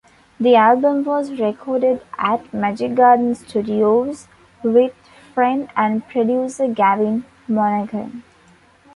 [0.39, 4.27] The album was recorded at Magic Garden Studios
[4.63, 4.95] with
[5.35, 8.23] friend and producer Gavin Monaghan.